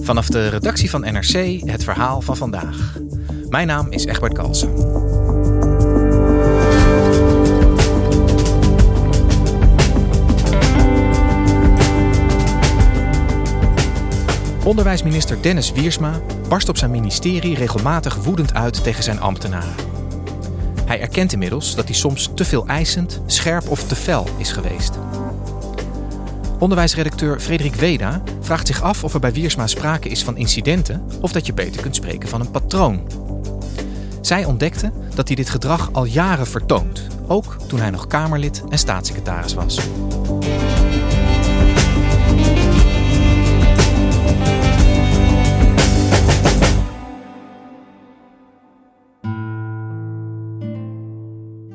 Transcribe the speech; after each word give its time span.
Vanaf 0.00 0.26
de 0.26 0.48
redactie 0.48 0.90
van 0.90 1.00
NRC 1.00 1.60
het 1.64 1.84
verhaal 1.84 2.20
van 2.20 2.36
vandaag. 2.36 2.98
Mijn 3.48 3.66
naam 3.66 3.90
is 3.90 4.04
Egbert 4.04 4.32
Kalsen. 4.32 4.72
Onderwijsminister 14.64 15.42
Dennis 15.42 15.72
Wiersma 15.72 16.20
barst 16.48 16.68
op 16.68 16.76
zijn 16.76 16.90
ministerie 16.90 17.54
regelmatig 17.54 18.14
woedend 18.14 18.54
uit 18.54 18.82
tegen 18.82 19.02
zijn 19.02 19.20
ambtenaren. 19.20 19.74
Hij 20.84 21.00
erkent 21.00 21.32
inmiddels 21.32 21.74
dat 21.74 21.84
hij 21.84 21.94
soms 21.94 22.30
te 22.34 22.44
veel 22.44 22.66
eisend, 22.66 23.20
scherp 23.26 23.68
of 23.68 23.84
te 23.84 23.96
fel 23.96 24.26
is 24.36 24.52
geweest. 24.52 24.98
Onderwijsredacteur 26.58 27.40
Frederik 27.40 27.74
Weda 27.74 28.22
vraagt 28.40 28.66
zich 28.66 28.82
af 28.82 29.04
of 29.04 29.14
er 29.14 29.20
bij 29.20 29.32
Wiersma 29.32 29.66
sprake 29.66 30.08
is 30.08 30.24
van 30.24 30.36
incidenten 30.36 31.06
of 31.20 31.32
dat 31.32 31.46
je 31.46 31.52
beter 31.52 31.82
kunt 31.82 31.96
spreken 31.96 32.28
van 32.28 32.40
een 32.40 32.50
patroon. 32.50 33.06
Zij 34.20 34.44
ontdekte 34.44 34.92
dat 35.14 35.26
hij 35.26 35.36
dit 35.36 35.50
gedrag 35.50 35.92
al 35.92 36.04
jaren 36.04 36.46
vertoont, 36.46 37.06
ook 37.26 37.56
toen 37.66 37.78
hij 37.78 37.90
nog 37.90 38.06
Kamerlid 38.06 38.62
en 38.68 38.78
staatssecretaris 38.78 39.54
was. 39.54 39.80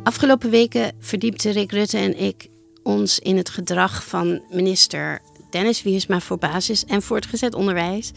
Afgelopen 0.03 0.49
weken 0.49 0.95
verdiepte 0.99 1.51
Rick 1.51 1.71
Rutte 1.71 1.97
en 1.97 2.19
ik 2.19 2.51
ons 2.83 3.19
in 3.19 3.37
het 3.37 3.49
gedrag 3.49 4.05
van 4.05 4.41
minister 4.49 5.21
Dennis 5.49 5.83
Wiersma 5.83 6.19
voor 6.19 6.37
basis 6.37 6.85
en 6.85 7.01
voortgezet 7.01 7.55
onderwijs. 7.55 8.11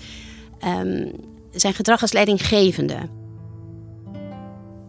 Um, 0.64 1.12
zijn 1.50 1.74
gedrag 1.74 2.02
als 2.02 2.12
leidinggevende. 2.12 2.98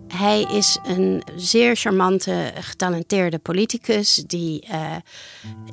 Hij 0.08 0.42
is 0.42 0.78
een 0.86 1.24
zeer 1.36 1.76
charmante, 1.76 2.52
getalenteerde 2.60 3.40
politicus 3.40 4.24
die 4.28 4.68
uh, 4.72 4.96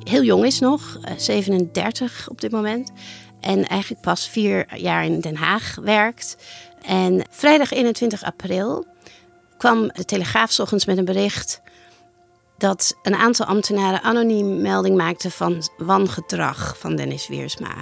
heel 0.03 0.23
jong 0.23 0.45
is 0.45 0.59
nog, 0.59 0.99
37 1.17 2.29
op 2.29 2.41
dit 2.41 2.51
moment. 2.51 2.91
En 3.39 3.67
eigenlijk 3.67 4.01
pas 4.01 4.29
vier 4.29 4.77
jaar 4.77 5.05
in 5.05 5.19
Den 5.19 5.35
Haag 5.35 5.75
werkt. 5.81 6.37
En 6.81 7.25
vrijdag 7.29 7.71
21 7.71 8.23
april 8.23 8.85
kwam 9.57 9.87
de 9.87 10.05
Telegraaf 10.05 10.59
ochtends 10.59 10.85
met 10.85 10.97
een 10.97 11.05
bericht 11.05 11.61
dat 12.57 12.97
een 13.03 13.15
aantal 13.15 13.45
ambtenaren 13.45 14.01
anoniem 14.01 14.61
melding 14.61 14.97
maakten 14.97 15.31
van 15.31 15.63
wangedrag 15.77 16.75
van 16.77 16.95
Dennis 16.95 17.27
Wiersma. 17.27 17.73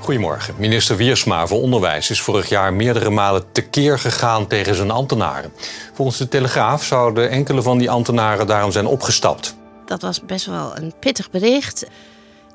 Goedemorgen. 0.00 0.54
Minister 0.58 0.96
Wiersma 0.96 1.46
voor 1.46 1.60
Onderwijs 1.60 2.10
is 2.10 2.20
vorig 2.20 2.48
jaar 2.48 2.72
meerdere 2.72 3.10
malen 3.10 3.52
tekeer 3.52 3.98
gegaan 3.98 4.46
tegen 4.46 4.74
zijn 4.74 4.90
ambtenaren. 4.90 5.52
Volgens 5.92 6.18
de 6.18 6.28
Telegraaf 6.28 6.84
zouden 6.84 7.30
enkele 7.30 7.62
van 7.62 7.78
die 7.78 7.90
ambtenaren 7.90 8.46
daarom 8.46 8.70
zijn 8.70 8.86
opgestapt. 8.86 9.56
Dat 9.86 10.02
was 10.02 10.24
best 10.24 10.46
wel 10.46 10.76
een 10.76 10.92
pittig 11.00 11.30
bericht. 11.30 11.86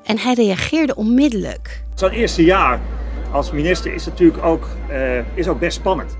En 0.04 0.18
hij 0.18 0.34
reageerde 0.34 0.94
onmiddellijk. 0.94 1.82
Zo'n 1.94 2.10
eerste 2.10 2.44
jaar 2.44 2.80
als 3.32 3.50
minister 3.50 3.94
is 3.94 4.06
natuurlijk 4.06 4.44
ook, 4.44 4.68
uh, 4.90 5.36
is 5.36 5.48
ook 5.48 5.58
best 5.58 5.76
spannend. 5.76 6.16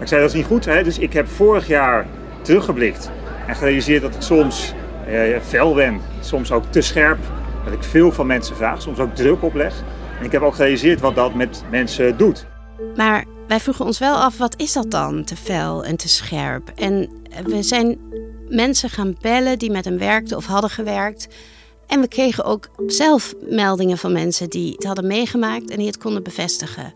Ik 0.00 0.08
zei 0.08 0.20
dat 0.20 0.30
is 0.30 0.36
niet 0.36 0.46
goed, 0.46 0.64
hè? 0.64 0.82
dus 0.82 0.98
ik 0.98 1.12
heb 1.12 1.28
vorig 1.28 1.66
jaar 1.66 2.06
teruggeblikt 2.42 3.10
en 3.46 3.56
gerealiseerd 3.56 4.02
dat 4.02 4.14
ik 4.14 4.22
soms 4.22 4.74
eh, 5.06 5.40
fel 5.40 5.74
ben, 5.74 6.00
soms 6.20 6.52
ook 6.52 6.64
te 6.70 6.80
scherp, 6.80 7.18
dat 7.64 7.72
ik 7.72 7.82
veel 7.82 8.12
van 8.12 8.26
mensen 8.26 8.56
vraag, 8.56 8.82
soms 8.82 8.98
ook 8.98 9.14
druk 9.14 9.42
opleg. 9.42 9.82
En 10.18 10.24
ik 10.24 10.32
heb 10.32 10.42
ook 10.42 10.54
gerealiseerd 10.54 11.00
wat 11.00 11.14
dat 11.14 11.34
met 11.34 11.64
mensen 11.70 12.16
doet. 12.16 12.46
Maar 12.96 13.24
wij 13.48 13.60
vroegen 13.60 13.84
ons 13.84 13.98
wel 13.98 14.14
af, 14.14 14.38
wat 14.38 14.54
is 14.56 14.72
dat 14.72 14.90
dan, 14.90 15.24
te 15.24 15.36
fel 15.36 15.84
en 15.84 15.96
te 15.96 16.08
scherp? 16.08 16.72
En 16.76 17.08
we 17.44 17.62
zijn 17.62 17.98
mensen 18.48 18.90
gaan 18.90 19.16
bellen 19.20 19.58
die 19.58 19.70
met 19.70 19.84
hem 19.84 19.98
werkten 19.98 20.36
of 20.36 20.46
hadden 20.46 20.70
gewerkt. 20.70 21.28
En 21.86 22.00
we 22.00 22.08
kregen 22.08 22.44
ook 22.44 22.68
zelf 22.86 23.34
meldingen 23.48 23.98
van 23.98 24.12
mensen 24.12 24.50
die 24.50 24.72
het 24.72 24.84
hadden 24.84 25.06
meegemaakt 25.06 25.70
en 25.70 25.76
die 25.76 25.86
het 25.86 25.98
konden 25.98 26.22
bevestigen. 26.22 26.92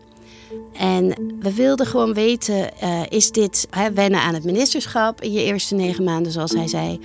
En 0.73 1.35
we 1.39 1.53
wilden 1.53 1.85
gewoon 1.85 2.13
weten, 2.13 2.69
uh, 2.83 3.01
is 3.09 3.31
dit 3.31 3.67
hè, 3.69 3.91
wennen 3.91 4.21
aan 4.21 4.33
het 4.33 4.43
ministerschap 4.43 5.21
in 5.21 5.31
je 5.31 5.43
eerste 5.43 5.75
negen 5.75 6.03
maanden, 6.03 6.31
zoals 6.31 6.51
hij 6.51 6.67
zei? 6.67 6.99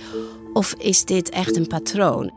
Of 0.53 0.73
is 0.73 1.05
dit 1.05 1.29
echt 1.29 1.55
een 1.55 1.67
patroon? 1.67 2.31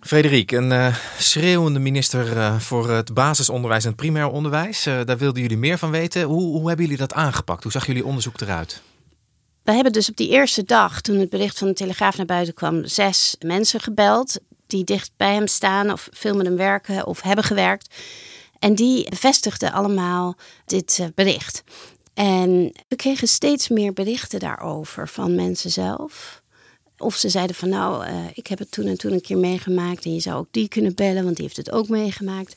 Frederik, 0.00 0.52
een 0.52 0.70
uh, 0.70 0.96
schreeuwende 1.18 1.78
minister 1.78 2.36
uh, 2.36 2.58
voor 2.58 2.90
het 2.90 3.14
basisonderwijs 3.14 3.82
en 3.82 3.90
het 3.90 3.98
primair 3.98 4.30
onderwijs. 4.30 4.82
daar 4.82 5.18
wilden 5.18 5.42
jullie 5.42 5.56
meer 5.56 5.78
van 5.78 5.90
weten. 5.90 6.22
Hoe, 6.22 6.58
hoe 6.58 6.66
hebben 6.66 6.84
jullie 6.84 7.00
dat 7.00 7.12
aangepakt? 7.12 7.62
Hoe 7.62 7.72
zag 7.72 7.86
jullie 7.86 8.04
onderzoek 8.04 8.40
eruit? 8.40 8.82
We 9.62 9.72
hebben 9.72 9.92
dus 9.92 10.08
op 10.08 10.16
die 10.16 10.28
eerste 10.28 10.64
dag, 10.64 11.00
toen 11.00 11.18
het 11.18 11.30
bericht 11.30 11.58
van 11.58 11.68
de 11.68 11.74
Telegraaf 11.74 12.16
naar 12.16 12.26
buiten 12.26 12.54
kwam, 12.54 12.84
zes 12.84 13.36
mensen 13.40 13.80
gebeld 13.80 14.38
die 14.72 14.84
dicht 14.84 15.10
bij 15.16 15.34
hem 15.34 15.46
staan 15.46 15.92
of 15.92 16.08
veel 16.10 16.34
met 16.34 16.46
hem 16.46 16.56
werken 16.56 17.06
of 17.06 17.22
hebben 17.22 17.44
gewerkt. 17.44 17.94
En 18.58 18.74
die 18.74 19.10
bevestigden 19.10 19.72
allemaal 19.72 20.36
dit 20.64 20.98
eh, 21.00 21.06
bericht. 21.14 21.62
En 22.14 22.72
we 22.88 22.96
kregen 22.96 23.28
steeds 23.28 23.68
meer 23.68 23.92
berichten 23.92 24.40
daarover 24.40 25.08
van 25.08 25.34
mensen 25.34 25.70
zelf. 25.70 26.42
Of 26.98 27.16
ze 27.16 27.28
zeiden 27.28 27.56
van 27.56 27.68
nou, 27.68 28.06
uh, 28.06 28.14
ik 28.34 28.46
heb 28.46 28.58
het 28.58 28.70
toen 28.70 28.86
en 28.86 28.98
toen 28.98 29.12
een 29.12 29.20
keer 29.20 29.38
meegemaakt 29.38 30.04
en 30.04 30.14
je 30.14 30.20
zou 30.20 30.36
ook 30.36 30.48
die 30.50 30.68
kunnen 30.68 30.94
bellen, 30.94 31.24
want 31.24 31.36
die 31.36 31.44
heeft 31.44 31.56
het 31.56 31.72
ook 31.72 31.88
meegemaakt. 31.88 32.56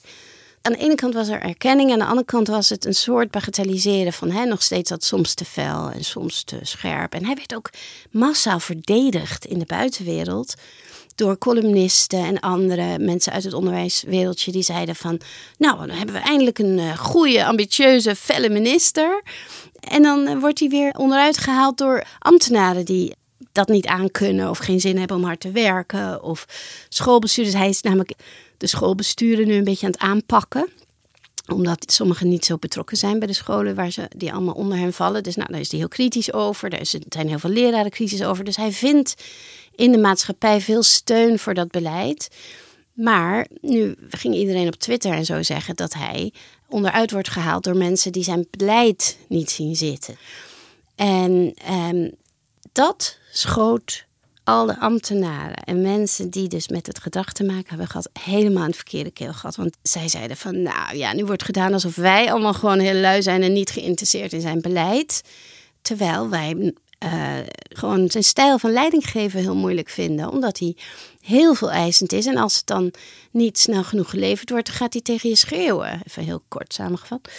Aan 0.61 0.71
de 0.71 0.77
ene 0.77 0.95
kant 0.95 1.13
was 1.13 1.27
er 1.27 1.41
erkenning, 1.41 1.91
aan 1.91 1.99
de 1.99 2.05
andere 2.05 2.25
kant 2.25 2.47
was 2.47 2.69
het 2.69 2.85
een 2.85 2.95
soort 2.95 3.31
bagatelliseren 3.31 4.13
van 4.13 4.31
hè, 4.31 4.45
nog 4.45 4.61
steeds 4.61 4.89
dat 4.89 5.03
soms 5.03 5.33
te 5.33 5.45
fel 5.45 5.91
en 5.91 6.03
soms 6.03 6.43
te 6.43 6.59
scherp. 6.61 7.13
En 7.13 7.25
hij 7.25 7.35
werd 7.35 7.55
ook 7.55 7.69
massaal 8.11 8.59
verdedigd 8.59 9.45
in 9.45 9.59
de 9.59 9.66
buitenwereld 9.66 10.53
door 11.16 11.38
columnisten 11.38 12.20
en 12.20 12.40
andere 12.40 13.00
mensen 13.00 13.32
uit 13.32 13.44
het 13.44 13.53
onderwijswereldje 13.53 14.52
die 14.52 14.64
zeiden 14.64 14.96
van, 14.96 15.20
nou, 15.58 15.78
dan 15.78 15.97
hebben 15.97 16.16
we 16.16 16.22
eindelijk 16.22 16.59
een 16.59 16.78
uh, 16.78 16.97
goede, 16.97 17.46
ambitieuze, 17.46 18.16
felle 18.16 18.50
minister. 18.50 19.23
En 19.79 20.02
dan 20.02 20.28
uh, 20.28 20.40
wordt 20.40 20.59
hij 20.59 20.70
weer 20.70 20.91
onderuit 20.91 21.38
gehaald 21.38 21.78
door 21.78 22.03
ambtenaren 22.20 22.85
die 22.85 23.16
dat 23.52 23.67
niet 23.67 23.85
aankunnen 23.85 24.50
of 24.50 24.58
geen 24.58 24.79
zin 24.79 24.97
hebben 24.97 25.17
om 25.17 25.23
hard 25.23 25.40
te 25.40 25.52
werken. 25.52 26.23
Of 26.23 26.46
schoolbestuurders. 26.90 27.58
Hij 27.58 27.70
is 27.70 27.82
namelijk 27.82 28.14
de 28.58 28.67
schoolbesturen 28.67 29.47
nu 29.47 29.53
een 29.53 29.64
beetje 29.64 29.85
aan 29.85 29.91
het 29.91 30.02
aanpakken 30.02 30.70
omdat 31.47 31.91
sommigen 31.91 32.29
niet 32.29 32.45
zo 32.45 32.57
betrokken 32.57 32.97
zijn 32.97 33.19
bij 33.19 33.27
de 33.27 33.33
scholen 33.33 33.75
waar 33.75 33.91
ze 33.91 34.09
die 34.15 34.33
allemaal 34.33 34.53
onder 34.53 34.77
hem 34.77 34.93
vallen. 34.93 35.23
Dus 35.23 35.35
nou, 35.35 35.51
daar 35.51 35.59
is 35.59 35.69
hij 35.69 35.79
heel 35.79 35.87
kritisch 35.87 36.33
over. 36.33 36.73
Er 36.73 36.85
zijn 37.09 37.27
heel 37.27 37.39
veel 37.39 37.49
leraren 37.49 37.91
kritisch 37.91 38.23
over. 38.23 38.43
Dus 38.43 38.55
hij 38.55 38.71
vindt 38.71 39.15
in 39.75 39.91
de 39.91 39.97
maatschappij 39.97 40.61
veel 40.61 40.83
steun 40.83 41.39
voor 41.39 41.53
dat 41.53 41.71
beleid. 41.71 42.29
Maar 42.93 43.47
nu 43.61 43.95
ging 44.09 44.35
iedereen 44.35 44.67
op 44.67 44.75
Twitter 44.75 45.11
en 45.11 45.25
zo 45.25 45.43
zeggen 45.43 45.75
dat 45.75 45.93
hij 45.93 46.33
onderuit 46.67 47.11
wordt 47.11 47.29
gehaald 47.29 47.63
door 47.63 47.77
mensen 47.77 48.11
die 48.11 48.23
zijn 48.23 48.47
beleid 48.49 49.17
niet 49.27 49.51
zien 49.51 49.75
zitten. 49.75 50.17
En 50.95 51.53
ehm, 51.65 52.09
Dat 52.71 53.17
schoot 53.31 54.04
alle 54.45 54.79
ambtenaren 54.79 55.55
en 55.63 55.81
mensen 55.81 56.29
die 56.29 56.47
dus 56.47 56.67
met 56.67 56.87
het 56.87 56.99
gedrag 56.99 57.33
te 57.33 57.43
maken 57.43 57.69
hebben 57.69 57.87
gehad, 57.87 58.09
helemaal 58.19 58.65
het 58.65 58.75
verkeerde 58.75 59.11
keel 59.11 59.33
gehad. 59.33 59.55
Want 59.55 59.77
zij 59.81 60.07
zeiden 60.07 60.37
van, 60.37 60.61
nou 60.61 60.97
ja, 60.97 61.13
nu 61.13 61.25
wordt 61.25 61.43
gedaan 61.43 61.73
alsof 61.73 61.95
wij 61.95 62.31
allemaal 62.31 62.53
gewoon 62.53 62.79
heel 62.79 62.93
lui 62.99 63.21
zijn 63.21 63.43
en 63.43 63.53
niet 63.53 63.69
geïnteresseerd 63.69 64.33
in 64.33 64.41
zijn 64.41 64.61
beleid. 64.61 65.21
Terwijl 65.81 66.29
wij 66.29 66.73
uh, 67.05 67.37
gewoon 67.69 68.11
zijn 68.11 68.23
stijl 68.23 68.59
van 68.59 68.71
leidinggeven 68.71 69.39
heel 69.39 69.55
moeilijk 69.55 69.89
vinden, 69.89 70.29
omdat 70.29 70.59
hij 70.59 70.75
heel 71.21 71.53
veel 71.53 71.71
eisend 71.71 72.11
is. 72.13 72.25
En 72.25 72.37
als 72.37 72.55
het 72.55 72.65
dan 72.65 72.93
niet 73.31 73.59
snel 73.59 73.83
genoeg 73.83 74.09
geleverd 74.09 74.49
wordt, 74.49 74.67
dan 74.67 74.75
gaat 74.75 74.93
hij 74.93 75.01
tegen 75.01 75.29
je 75.29 75.35
schreeuwen. 75.35 76.01
Even 76.07 76.23
heel 76.23 76.41
kort 76.47 76.73
samengevat. 76.73 77.29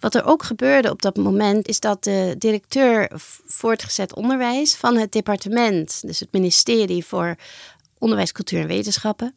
Wat 0.00 0.14
er 0.14 0.24
ook 0.24 0.42
gebeurde 0.42 0.90
op 0.90 1.02
dat 1.02 1.16
moment 1.16 1.68
is 1.68 1.80
dat 1.80 2.04
de 2.04 2.34
directeur 2.38 3.10
voortgezet 3.46 4.14
onderwijs 4.14 4.74
van 4.74 4.96
het 4.96 5.12
departement, 5.12 6.02
dus 6.06 6.20
het 6.20 6.32
ministerie 6.32 7.04
voor 7.04 7.36
Onderwijs, 7.98 8.32
Cultuur 8.32 8.60
en 8.60 8.66
Wetenschappen, 8.66 9.34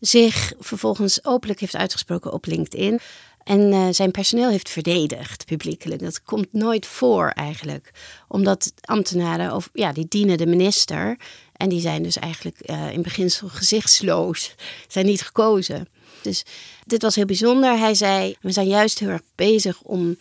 zich 0.00 0.52
vervolgens 0.58 1.24
openlijk 1.24 1.60
heeft 1.60 1.76
uitgesproken 1.76 2.32
op 2.32 2.46
LinkedIn. 2.46 3.00
En 3.44 3.72
uh, 3.72 3.86
zijn 3.90 4.10
personeel 4.10 4.50
heeft 4.50 4.70
verdedigd 4.70 5.44
publiekelijk. 5.44 6.00
Dat 6.00 6.22
komt 6.22 6.52
nooit 6.52 6.86
voor 6.86 7.28
eigenlijk. 7.28 7.90
Omdat 8.28 8.72
ambtenaren, 8.80 9.54
of, 9.54 9.70
ja, 9.72 9.92
die 9.92 10.06
dienen 10.08 10.38
de 10.38 10.46
minister. 10.46 11.16
En 11.52 11.68
die 11.68 11.80
zijn 11.80 12.02
dus 12.02 12.16
eigenlijk 12.16 12.70
uh, 12.70 12.92
in 12.92 13.02
beginsel 13.02 13.48
gezichtsloos. 13.48 14.54
Zijn 14.88 15.06
niet 15.06 15.22
gekozen. 15.22 15.88
Dus 16.28 16.42
dit 16.86 17.02
was 17.02 17.14
heel 17.14 17.24
bijzonder. 17.24 17.78
Hij 17.78 17.94
zei: 17.94 18.36
We 18.40 18.52
zijn 18.52 18.66
juist 18.66 18.98
heel 18.98 19.08
erg 19.08 19.22
bezig 19.34 19.82
om 19.82 20.16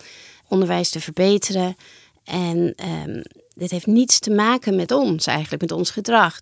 onderwijs 0.47 0.89
te 0.89 0.99
verbeteren. 0.99 1.75
En 2.23 2.75
um, 3.07 3.23
dit 3.53 3.71
heeft 3.71 3.85
niets 3.85 4.19
te 4.19 4.31
maken 4.31 4.75
met 4.75 4.91
ons, 4.91 5.27
eigenlijk, 5.27 5.61
met 5.61 5.71
ons 5.71 5.89
gedrag. 5.89 6.41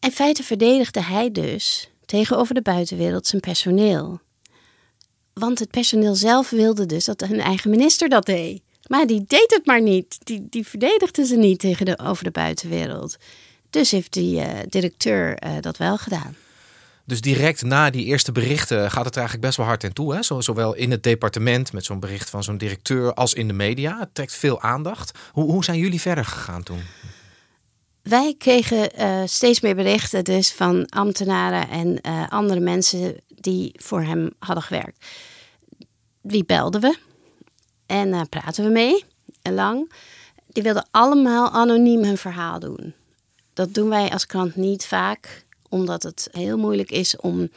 In 0.00 0.12
feite 0.12 0.42
verdedigde 0.42 1.02
hij 1.02 1.32
dus 1.32 1.90
tegenover 2.04 2.54
de 2.54 2.62
buitenwereld 2.62 3.26
zijn 3.26 3.40
personeel. 3.40 4.20
Want 5.32 5.58
het 5.58 5.70
personeel 5.70 6.14
zelf 6.14 6.50
wilde 6.50 6.86
dus 6.86 7.04
dat 7.04 7.20
hun 7.20 7.40
eigen 7.40 7.70
minister 7.70 8.08
dat 8.08 8.26
deed. 8.26 8.62
Maar 8.86 9.06
die 9.06 9.24
deed 9.26 9.54
het 9.54 9.66
maar 9.66 9.82
niet. 9.82 10.18
Die, 10.24 10.46
die 10.50 10.66
verdedigde 10.66 11.26
ze 11.26 11.36
niet 11.36 11.58
tegen 11.58 11.86
de, 11.86 12.16
de 12.22 12.30
buitenwereld. 12.30 13.16
Dus 13.70 13.90
heeft 13.90 14.12
die 14.12 14.36
uh, 14.36 14.48
directeur 14.68 15.42
uh, 15.44 15.50
dat 15.60 15.76
wel 15.76 15.98
gedaan. 15.98 16.36
Dus 17.06 17.20
direct 17.20 17.62
na 17.62 17.90
die 17.90 18.04
eerste 18.04 18.32
berichten 18.32 18.90
gaat 18.90 19.04
het 19.04 19.14
er 19.14 19.20
eigenlijk 19.20 19.46
best 19.46 19.56
wel 19.56 19.66
hard 19.66 19.84
en 19.84 19.92
toe. 19.92 20.14
Hè? 20.14 20.22
zowel 20.22 20.74
in 20.74 20.90
het 20.90 21.02
departement 21.02 21.72
met 21.72 21.84
zo'n 21.84 22.00
bericht 22.00 22.30
van 22.30 22.42
zo'n 22.42 22.58
directeur 22.58 23.14
als 23.14 23.34
in 23.34 23.46
de 23.46 23.52
media. 23.52 23.98
Het 23.98 24.14
trekt 24.14 24.34
veel 24.34 24.60
aandacht. 24.60 25.18
Hoe, 25.32 25.50
hoe 25.50 25.64
zijn 25.64 25.78
jullie 25.78 26.00
verder 26.00 26.24
gegaan 26.24 26.62
toen? 26.62 26.80
Wij 28.02 28.34
kregen 28.38 29.00
uh, 29.00 29.22
steeds 29.24 29.60
meer 29.60 29.74
berichten 29.74 30.24
dus 30.24 30.52
van 30.52 30.86
ambtenaren 30.88 31.68
en 31.68 31.98
uh, 32.02 32.28
andere 32.28 32.60
mensen 32.60 33.16
die 33.28 33.72
voor 33.82 34.02
hem 34.02 34.30
hadden 34.38 34.64
gewerkt. 34.64 35.06
Wie 36.20 36.44
belden 36.44 36.80
we 36.80 36.98
en 37.86 38.08
uh, 38.08 38.20
praten 38.28 38.64
we 38.64 38.70
mee 38.70 39.04
en 39.42 39.54
lang. 39.54 39.92
Die 40.46 40.62
wilden 40.62 40.88
allemaal 40.90 41.50
anoniem 41.50 42.04
hun 42.04 42.18
verhaal 42.18 42.60
doen. 42.60 42.94
Dat 43.52 43.74
doen 43.74 43.88
wij 43.88 44.10
als 44.10 44.26
krant 44.26 44.56
niet 44.56 44.86
vaak 44.86 45.45
omdat 45.76 46.02
het 46.02 46.28
heel 46.32 46.58
moeilijk 46.58 46.90
is 46.90 47.16
om. 47.16 47.50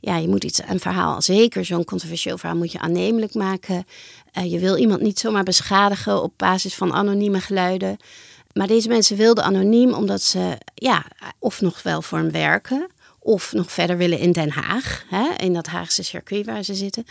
Ja, 0.00 0.16
je 0.16 0.28
moet 0.28 0.44
iets, 0.44 0.60
een 0.66 0.80
verhaal, 0.80 1.22
zeker 1.22 1.64
zo'n 1.64 1.84
controversieel 1.84 2.38
verhaal, 2.38 2.56
moet 2.56 2.72
je 2.72 2.78
aannemelijk 2.78 3.34
maken. 3.34 3.86
Uh, 4.38 4.50
je 4.52 4.58
wil 4.58 4.76
iemand 4.76 5.00
niet 5.00 5.18
zomaar 5.18 5.42
beschadigen 5.42 6.22
op 6.22 6.32
basis 6.36 6.74
van 6.74 6.92
anonieme 6.92 7.40
geluiden. 7.40 7.96
Maar 8.52 8.66
deze 8.66 8.88
mensen 8.88 9.16
wilden 9.16 9.44
anoniem 9.44 9.92
omdat 9.92 10.22
ze, 10.22 10.58
ja, 10.74 11.04
of 11.38 11.60
nog 11.60 11.82
wel 11.82 12.02
voor 12.02 12.18
hem 12.18 12.30
werken, 12.30 12.86
of 13.18 13.52
nog 13.52 13.72
verder 13.72 13.96
willen 13.96 14.18
in 14.18 14.32
Den 14.32 14.50
Haag, 14.50 15.04
hè, 15.08 15.28
in 15.36 15.52
dat 15.52 15.66
Haagse 15.66 16.02
circuit 16.02 16.46
waar 16.46 16.62
ze 16.62 16.74
zitten. 16.74 17.04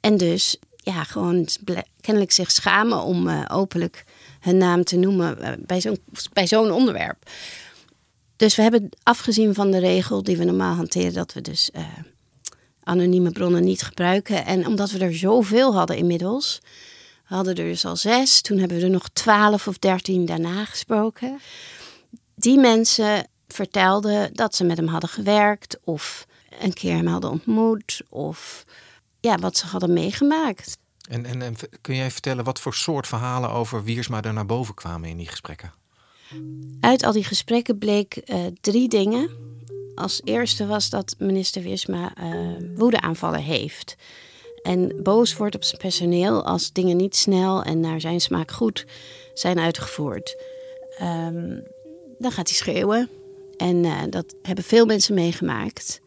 En 0.00 0.16
dus, 0.16 0.56
ja, 0.76 1.04
gewoon 1.04 1.48
kennelijk 2.00 2.32
zich 2.32 2.50
schamen 2.50 3.02
om 3.02 3.28
uh, 3.28 3.44
openlijk 3.48 4.04
hun 4.40 4.56
naam 4.56 4.84
te 4.84 4.96
noemen 4.96 5.38
uh, 5.40 5.48
bij 5.58 5.80
zo'n 5.80 5.98
bij 6.32 6.46
zo'n 6.46 6.70
onderwerp. 6.70 7.30
Dus 8.36 8.56
we 8.56 8.62
hebben 8.62 8.88
afgezien 9.02 9.54
van 9.54 9.70
de 9.70 9.78
regel 9.78 10.22
die 10.22 10.36
we 10.36 10.44
normaal 10.44 10.74
hanteren, 10.74 11.12
dat 11.12 11.32
we 11.32 11.40
dus 11.40 11.70
uh, 11.76 11.86
anonieme 12.82 13.30
bronnen 13.30 13.64
niet 13.64 13.82
gebruiken. 13.82 14.44
En 14.46 14.66
omdat 14.66 14.90
we 14.90 14.98
er 14.98 15.14
zoveel 15.14 15.74
hadden 15.74 15.96
inmiddels, 15.96 16.60
we 17.28 17.34
hadden 17.34 17.54
er 17.54 17.64
dus 17.64 17.84
al 17.84 17.96
zes, 17.96 18.40
toen 18.40 18.58
hebben 18.58 18.76
we 18.76 18.84
er 18.84 18.90
nog 18.90 19.08
twaalf 19.12 19.68
of 19.68 19.78
dertien 19.78 20.26
daarna 20.26 20.64
gesproken. 20.64 21.40
Die 22.34 22.58
mensen 22.58 23.26
vertelden 23.48 24.34
dat 24.34 24.54
ze 24.54 24.64
met 24.64 24.76
hem 24.76 24.86
hadden 24.86 25.10
gewerkt 25.10 25.78
of 25.84 26.26
een 26.60 26.72
keer 26.72 26.94
hem 26.94 27.06
hadden 27.06 27.30
ontmoet 27.30 28.02
of 28.08 28.64
ja, 29.20 29.36
wat 29.36 29.56
ze 29.56 29.66
hadden 29.66 29.92
meegemaakt. 29.92 30.78
En, 31.08 31.26
en, 31.26 31.42
en 31.42 31.56
kun 31.80 31.96
jij 31.96 32.10
vertellen 32.10 32.44
wat 32.44 32.60
voor 32.60 32.74
soort 32.74 33.06
verhalen 33.06 33.50
over 33.50 33.84
Wiersma 33.84 34.22
er 34.22 34.32
naar 34.32 34.46
boven 34.46 34.74
kwamen 34.74 35.08
in 35.08 35.16
die 35.16 35.28
gesprekken? 35.28 35.72
Uit 36.80 37.02
al 37.02 37.12
die 37.12 37.24
gesprekken 37.24 37.78
bleek 37.78 38.22
uh, 38.26 38.38
drie 38.60 38.88
dingen. 38.88 39.30
Als 39.94 40.20
eerste 40.24 40.66
was 40.66 40.90
dat 40.90 41.14
minister 41.18 41.62
Wisma 41.62 42.12
uh, 42.20 42.56
woedeaanvallen 42.76 43.42
heeft. 43.42 43.96
En 44.62 45.02
boos 45.02 45.36
wordt 45.36 45.54
op 45.54 45.64
zijn 45.64 45.80
personeel 45.80 46.44
als 46.44 46.72
dingen 46.72 46.96
niet 46.96 47.16
snel 47.16 47.62
en 47.62 47.80
naar 47.80 48.00
zijn 48.00 48.20
smaak 48.20 48.50
goed 48.50 48.86
zijn 49.34 49.58
uitgevoerd. 49.58 50.42
Um, 51.02 51.62
dan 52.18 52.32
gaat 52.32 52.48
hij 52.48 52.56
schreeuwen. 52.56 53.08
En 53.56 53.84
uh, 53.84 54.02
dat 54.10 54.34
hebben 54.42 54.64
veel 54.64 54.86
mensen 54.86 55.14
meegemaakt. 55.14 56.00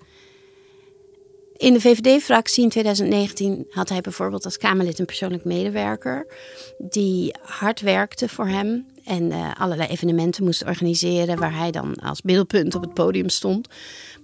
In 1.58 1.74
de 1.74 1.81
VVD-fractie 1.81 2.64
in 2.64 2.69
2019 2.69 3.68
had 3.69 3.90
hij 3.90 4.02
bijvoorbeeld 4.02 4.46
als 4.46 4.58
Kamerlid 4.58 5.00
een 5.00 5.06
persoonlijk 5.06 5.44
medewerker 5.44 6.28
die 6.78 7.36
hard 7.42 7.81
werkte 7.81 8.30
voor 8.30 8.48
hem 8.48 8.86
en 9.07 9.31
uh, 9.31 9.51
allerlei 9.57 9.89
evenementen 9.89 10.44
moest 10.44 10.65
organiseren 10.65 11.39
waar 11.39 11.57
hij 11.57 11.71
dan 11.71 11.95
als 11.95 12.21
middelpunt 12.21 12.75
op 12.75 12.81
het 12.81 12.94
podium 12.94 13.30
stond. 13.30 13.68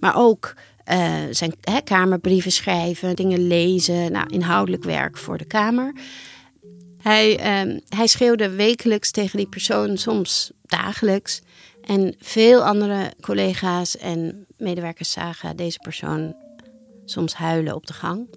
Maar 0.00 0.16
ook 0.16 0.54
uh, 0.92 1.14
zijn 1.30 1.54
kamerbrieven 1.84 2.52
schrijven, 2.52 3.16
dingen 3.16 3.46
lezen, 3.46 4.12
nou, 4.12 4.26
inhoudelijk 4.28 4.84
werk 4.84 5.16
voor 5.16 5.38
de 5.38 5.44
Kamer. 5.44 5.92
Hij, 6.98 7.32
uh, 7.66 7.78
hij 7.88 8.06
schreeuwde 8.06 8.50
wekelijks 8.50 9.10
tegen 9.10 9.36
die 9.36 9.48
persoon, 9.48 9.96
soms 9.96 10.52
dagelijks. 10.62 11.40
En 11.82 12.14
veel 12.18 12.64
andere 12.64 13.12
collega's 13.20 13.96
en 13.96 14.46
medewerkers 14.56 15.10
zagen 15.10 15.56
deze 15.56 15.78
persoon 15.78 16.34
soms 17.04 17.34
huilen 17.34 17.74
op 17.74 17.86
de 17.86 17.92
gang. 17.92 18.28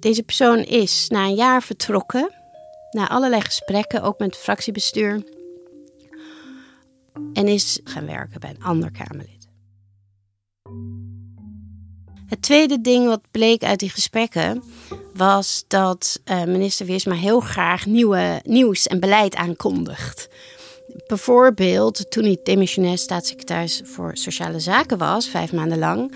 Deze 0.00 0.22
persoon 0.22 0.58
is 0.58 1.06
na 1.08 1.24
een 1.24 1.34
jaar 1.34 1.62
vertrokken, 1.62 2.34
na 2.90 3.08
allerlei 3.08 3.40
gesprekken, 3.40 4.02
ook 4.02 4.18
met 4.18 4.36
fractiebestuur, 4.36 5.22
en 7.32 7.48
is 7.48 7.80
gaan 7.84 8.06
werken 8.06 8.40
bij 8.40 8.50
een 8.50 8.64
ander 8.64 8.90
Kamerlid. 8.90 9.48
Het 12.26 12.42
tweede 12.42 12.80
ding 12.80 13.06
wat 13.06 13.20
bleek 13.30 13.62
uit 13.62 13.78
die 13.78 13.90
gesprekken 13.90 14.62
was 15.14 15.64
dat 15.68 16.20
uh, 16.24 16.44
minister 16.44 16.86
Wiersma 16.86 17.14
heel 17.14 17.40
graag 17.40 17.86
nieuwe 17.86 18.40
nieuws 18.44 18.86
en 18.86 19.00
beleid 19.00 19.34
aankondigt. 19.34 20.28
Bijvoorbeeld 21.06 22.10
toen 22.10 22.24
hij 22.24 22.38
demissionair 22.42 22.98
staatssecretaris 22.98 23.80
voor 23.84 24.10
Sociale 24.16 24.60
Zaken 24.60 24.98
was, 24.98 25.28
vijf 25.28 25.52
maanden 25.52 25.78
lang, 25.78 26.14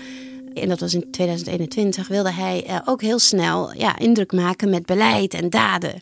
en 0.53 0.69
dat 0.69 0.79
was 0.79 0.93
in 0.93 1.11
2021, 1.11 2.07
wilde 2.07 2.31
hij 2.31 2.65
uh, 2.67 2.79
ook 2.85 3.01
heel 3.01 3.19
snel 3.19 3.73
ja, 3.73 3.97
indruk 3.97 4.31
maken 4.31 4.69
met 4.69 4.85
beleid 4.85 5.33
en 5.33 5.49
daden. 5.49 6.01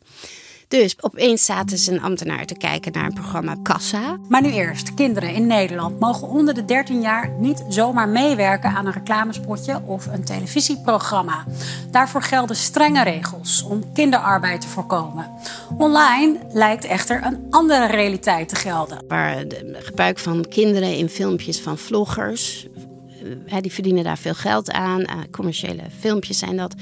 Dus 0.80 0.96
opeens 1.01 1.46
zaten 1.46 1.77
ze 1.77 1.92
een 1.92 2.01
ambtenaar 2.01 2.46
te 2.46 2.58
kijken 2.58 2.92
naar 2.92 3.06
een 3.06 3.13
programma 3.13 3.56
Kassa. 3.63 4.18
Maar 4.30 4.42
nu 4.42 4.51
eerst, 4.51 4.94
kinderen 4.94 5.34
in 5.34 5.48
Nederland 5.48 6.00
mogen 6.00 6.27
onder 6.27 6.53
de 6.53 6.65
13 6.65 7.01
jaar 7.01 7.30
niet 7.39 7.63
zomaar 7.68 8.10
meewerken 8.10 8.70
aan 8.70 8.86
een 8.86 8.94
reclamespotje 8.94 9.82
of 9.86 10.06
een 10.06 10.24
televisieprogramma. 10.24 11.46
Daarvoor 11.92 12.22
gelden 12.22 12.56
strenge 12.56 13.03
regels 13.03 13.63
om 13.63 13.94
kinderarbeid 13.94 14.62
te 14.62 14.68
voorkomen. 14.68 15.32
Online 15.77 16.39
lijkt 16.51 16.86
echter 16.86 17.25
een 17.25 17.48
andere 17.50 17.88
realiteit 17.88 18.50
te 18.50 18.56
gelden. 18.56 19.06
Waar 19.08 19.38
het 19.38 19.63
gebruik 19.74 20.20
van 20.20 20.46
kinderen 20.50 20.98
in 20.98 21.10
filmpjes 21.10 21.60
van 21.60 21.77
vloggers, 21.77 22.68
die 23.62 23.74
verdienen 23.74 24.03
daar 24.03 24.18
veel 24.18 24.34
geld 24.34 24.72
aan. 24.72 25.06
commerciële 25.32 25.84
filmpjes 26.00 26.38
zijn 26.38 26.58
dat. 26.58 26.75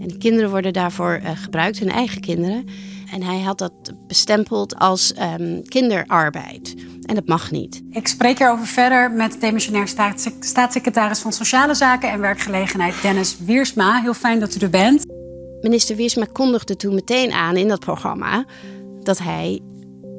En 0.00 0.08
de 0.08 0.18
kinderen 0.18 0.50
worden 0.50 0.72
daarvoor 0.72 1.20
uh, 1.22 1.30
gebruikt, 1.34 1.78
hun 1.78 1.90
eigen 1.90 2.20
kinderen. 2.20 2.66
En 3.12 3.22
hij 3.22 3.40
had 3.40 3.58
dat 3.58 3.72
bestempeld 4.06 4.76
als 4.76 5.14
um, 5.40 5.68
kinderarbeid. 5.68 6.74
En 7.02 7.14
dat 7.14 7.26
mag 7.26 7.50
niet. 7.50 7.82
Ik 7.90 8.08
spreek 8.08 8.38
hierover 8.38 8.66
verder 8.66 9.10
met 9.10 9.40
demissionair 9.40 9.88
staatssecretaris 10.40 11.18
van 11.18 11.32
Sociale 11.32 11.74
Zaken 11.74 12.10
en 12.10 12.20
Werkgelegenheid 12.20 13.02
Dennis 13.02 13.36
Wiersma. 13.44 14.00
Heel 14.00 14.14
fijn 14.14 14.40
dat 14.40 14.54
u 14.54 14.58
er 14.58 14.70
bent. 14.70 15.04
Minister 15.60 15.96
Wiersma 15.96 16.26
kondigde 16.32 16.76
toen 16.76 16.94
meteen 16.94 17.32
aan 17.32 17.56
in 17.56 17.68
dat 17.68 17.80
programma 17.80 18.44
dat 19.02 19.18
hij 19.18 19.60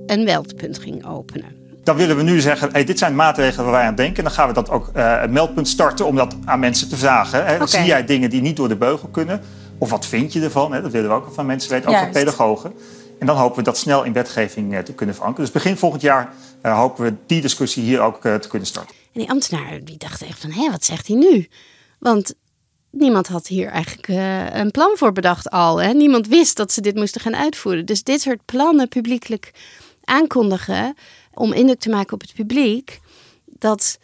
een 0.05 0.23
meldpunt 0.23 0.79
ging 0.79 1.05
openen. 1.05 1.59
Dan 1.83 1.95
willen 1.95 2.17
we 2.17 2.23
nu 2.23 2.39
zeggen, 2.39 2.71
hey, 2.71 2.83
dit 2.83 2.97
zijn 2.97 3.15
maatregelen 3.15 3.65
waar 3.65 3.73
wij 3.73 3.85
aan 3.85 3.95
denken. 3.95 4.23
Dan 4.23 4.33
gaan 4.33 4.47
we 4.47 4.53
dat 4.53 4.69
ook 4.69 4.91
uh, 4.95 5.19
een 5.21 5.31
meldpunt 5.31 5.67
starten 5.67 6.05
om 6.05 6.15
dat 6.15 6.35
aan 6.45 6.59
mensen 6.59 6.89
te 6.89 6.97
vragen. 6.97 7.45
Hè. 7.45 7.67
Zie 7.67 7.83
jij 7.83 8.05
dingen 8.05 8.29
die 8.29 8.41
niet 8.41 8.55
door 8.55 8.67
de 8.67 8.75
beugel 8.75 9.07
kunnen? 9.07 9.41
Of 9.81 9.89
wat 9.89 10.05
vind 10.05 10.33
je 10.33 10.41
ervan? 10.41 10.73
Hè? 10.73 10.81
Dat 10.81 10.91
willen 10.91 11.09
we 11.09 11.15
ook 11.15 11.33
van 11.33 11.45
mensen 11.45 11.71
weten, 11.71 11.89
ook 11.89 11.97
van 11.97 12.11
pedagogen. 12.11 12.73
En 13.19 13.25
dan 13.25 13.37
hopen 13.37 13.57
we 13.57 13.63
dat 13.63 13.77
snel 13.77 14.03
in 14.03 14.13
wetgeving 14.13 14.73
uh, 14.73 14.79
te 14.79 14.93
kunnen 14.93 15.15
verankeren. 15.15 15.45
Dus 15.45 15.53
begin 15.53 15.77
volgend 15.77 16.01
jaar 16.01 16.33
uh, 16.63 16.77
hopen 16.77 17.03
we 17.03 17.13
die 17.25 17.41
discussie 17.41 17.83
hier 17.83 17.99
ook 17.99 18.21
te 18.21 18.47
kunnen 18.49 18.67
starten. 18.67 18.95
En 19.13 19.19
die 19.19 19.29
ambtenaren 19.29 19.85
die 19.85 19.97
dachten 19.97 20.27
echt 20.27 20.39
van, 20.39 20.51
hé, 20.51 20.71
wat 20.71 20.85
zegt 20.85 21.07
hij 21.07 21.15
nu? 21.15 21.47
Want 21.99 22.33
niemand 22.89 23.27
had 23.27 23.47
hier 23.47 23.67
eigenlijk 23.67 24.07
uh, 24.07 24.53
een 24.55 24.71
plan 24.71 24.91
voor 24.95 25.11
bedacht 25.11 25.49
al. 25.49 25.81
Hè? 25.81 25.93
Niemand 25.93 26.27
wist 26.27 26.57
dat 26.57 26.71
ze 26.71 26.81
dit 26.81 26.95
moesten 26.95 27.21
gaan 27.21 27.35
uitvoeren. 27.35 27.85
Dus 27.85 28.03
dit 28.03 28.21
soort 28.21 28.45
plannen 28.45 28.87
publiekelijk 28.87 29.51
aankondigen 30.03 30.95
om 31.33 31.53
indruk 31.53 31.79
te 31.79 31.89
maken 31.89 32.13
op 32.13 32.21
het 32.21 32.33
publiek, 32.33 32.99
dat 33.45 33.97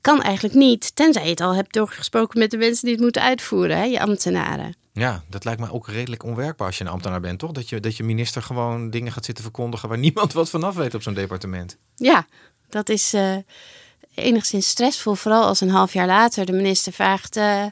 kan 0.00 0.22
eigenlijk 0.22 0.54
niet, 0.54 0.96
tenzij 0.96 1.24
je 1.24 1.30
het 1.30 1.40
al 1.40 1.54
hebt 1.54 1.72
doorgesproken 1.72 2.38
met 2.38 2.50
de 2.50 2.56
mensen 2.56 2.84
die 2.84 2.94
het 2.94 3.02
moeten 3.02 3.22
uitvoeren, 3.22 3.76
hè, 3.76 3.84
je 3.84 4.00
ambtenaren. 4.00 4.84
Ja, 4.96 5.22
dat 5.28 5.44
lijkt 5.44 5.60
me 5.60 5.72
ook 5.72 5.88
redelijk 5.88 6.22
onwerkbaar 6.22 6.66
als 6.66 6.78
je 6.78 6.84
een 6.84 6.90
ambtenaar 6.90 7.20
bent, 7.20 7.38
toch? 7.38 7.52
Dat 7.52 7.68
je, 7.68 7.80
dat 7.80 7.96
je 7.96 8.04
minister 8.04 8.42
gewoon 8.42 8.90
dingen 8.90 9.12
gaat 9.12 9.24
zitten 9.24 9.44
verkondigen 9.44 9.88
waar 9.88 9.98
niemand 10.08 10.32
wat 10.32 10.50
vanaf 10.50 10.74
weet 10.74 10.94
op 10.94 11.02
zo'n 11.02 11.14
departement. 11.14 11.76
Ja, 11.94 12.26
dat 12.68 12.88
is 12.88 13.14
uh, 13.14 13.36
enigszins 14.14 14.68
stressvol, 14.68 15.14
vooral 15.14 15.44
als 15.44 15.60
een 15.60 15.70
half 15.70 15.92
jaar 15.92 16.06
later 16.06 16.46
de 16.46 16.52
minister 16.52 16.92
vraagt. 16.92 17.36
Uh, 17.36 17.64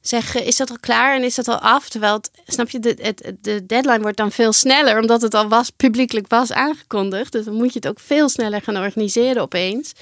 zeg, 0.00 0.34
is 0.34 0.56
dat 0.56 0.70
al 0.70 0.78
klaar 0.80 1.16
en 1.16 1.22
is 1.22 1.34
dat 1.34 1.48
al 1.48 1.58
af? 1.58 1.88
Terwijl, 1.88 2.14
het, 2.14 2.30
snap 2.46 2.68
je, 2.70 2.80
de, 2.80 3.14
de 3.40 3.66
deadline 3.66 4.00
wordt 4.00 4.16
dan 4.16 4.32
veel 4.32 4.52
sneller, 4.52 5.00
omdat 5.00 5.22
het 5.22 5.34
al 5.34 5.48
was, 5.48 5.70
publiekelijk 5.70 6.28
was 6.28 6.52
aangekondigd. 6.52 7.32
Dus 7.32 7.44
dan 7.44 7.54
moet 7.54 7.72
je 7.72 7.78
het 7.78 7.88
ook 7.88 8.00
veel 8.00 8.28
sneller 8.28 8.62
gaan 8.62 8.76
organiseren 8.76 9.42
opeens. 9.42 9.92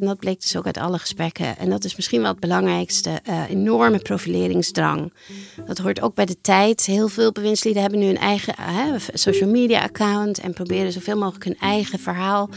En 0.00 0.06
dat 0.06 0.18
bleek 0.18 0.40
dus 0.40 0.56
ook 0.56 0.66
uit 0.66 0.78
alle 0.78 0.98
gesprekken. 0.98 1.58
En 1.58 1.70
dat 1.70 1.84
is 1.84 1.96
misschien 1.96 2.20
wel 2.20 2.30
het 2.30 2.40
belangrijkste. 2.40 3.20
Uh, 3.28 3.50
enorme 3.50 3.98
profileringsdrang. 3.98 5.12
Dat 5.66 5.78
hoort 5.78 6.00
ook 6.00 6.14
bij 6.14 6.26
de 6.26 6.40
tijd. 6.40 6.86
Heel 6.86 7.08
veel 7.08 7.32
bewindslieden 7.32 7.82
hebben 7.82 8.00
nu 8.00 8.06
een 8.06 8.18
eigen 8.18 8.54
uh, 8.58 8.94
social 9.12 9.50
media 9.50 9.82
account. 9.82 10.38
En 10.38 10.52
proberen 10.52 10.92
zoveel 10.92 11.16
mogelijk 11.16 11.44
hun 11.44 11.58
eigen 11.58 11.98
verhaal 11.98 12.50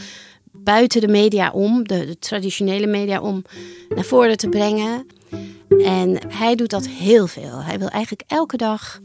buiten 0.52 1.00
de 1.00 1.08
media 1.08 1.50
om, 1.50 1.88
de 1.88 2.16
traditionele 2.18 2.86
media 2.86 3.20
om, 3.20 3.44
naar 3.88 4.04
voren 4.04 4.36
te 4.36 4.48
brengen. 4.48 5.06
En 5.68 6.18
hij 6.28 6.54
doet 6.54 6.70
dat 6.70 6.86
heel 6.86 7.26
veel. 7.26 7.62
Hij 7.62 7.78
wil 7.78 7.88
eigenlijk 7.88 8.22
elke 8.26 8.56
dag 8.56 9.00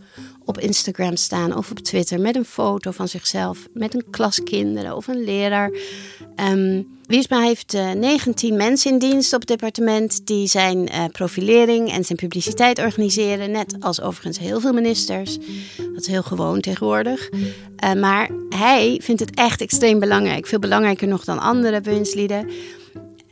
op 0.47 0.59
Instagram 0.59 1.15
staan 1.15 1.55
of 1.55 1.71
op 1.71 1.79
Twitter 1.79 2.19
met 2.19 2.35
een 2.35 2.45
foto 2.45 2.91
van 2.91 3.07
zichzelf, 3.07 3.67
met 3.73 3.93
een 3.93 4.03
klas 4.09 4.43
kinderen 4.43 4.95
of 4.95 5.07
een 5.07 5.23
leraar. 5.23 5.71
Um, 6.35 6.95
Wiesma 7.07 7.41
heeft 7.41 7.73
uh, 7.73 7.91
eh, 7.91 7.97
19 7.97 8.55
mensen 8.55 8.91
in 8.91 8.99
dienst 8.99 9.33
op 9.33 9.39
het 9.39 9.49
departement 9.49 10.27
die 10.27 10.47
zijn 10.47 10.77
uh, 10.77 11.05
profilering 11.11 11.91
en 11.91 12.05
zijn 12.05 12.17
publiciteit 12.17 12.79
organiseren. 12.79 13.51
Net 13.51 13.75
als 13.79 14.01
overigens 14.01 14.39
heel 14.39 14.59
veel 14.59 14.73
ministers. 14.73 15.37
Dat 15.77 16.01
is 16.01 16.07
heel 16.07 16.23
gewoon 16.23 16.61
tegenwoordig. 16.61 17.29
Uh, 17.29 17.93
maar 17.93 18.29
hij 18.49 18.99
vindt 19.03 19.21
het 19.21 19.35
echt 19.35 19.61
extreem 19.61 19.99
belangrijk. 19.99 20.47
Veel 20.47 20.59
belangrijker 20.59 21.07
nog 21.07 21.23
dan 21.23 21.39
andere 21.39 21.81
bewindslieden. 21.81 22.49